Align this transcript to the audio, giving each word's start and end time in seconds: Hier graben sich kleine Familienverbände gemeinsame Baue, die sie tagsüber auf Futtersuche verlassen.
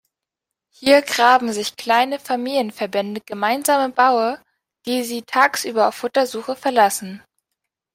Hier 0.71 1.03
graben 1.03 1.53
sich 1.53 1.75
kleine 1.75 2.17
Familienverbände 2.19 3.21
gemeinsame 3.23 3.93
Baue, 3.93 4.41
die 4.87 5.03
sie 5.03 5.21
tagsüber 5.21 5.89
auf 5.89 5.93
Futtersuche 5.93 6.55
verlassen. 6.55 7.23